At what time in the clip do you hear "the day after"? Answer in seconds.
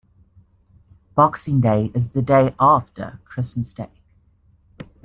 2.09-3.19